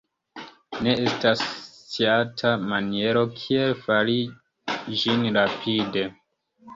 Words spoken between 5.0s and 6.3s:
ĝin rapide.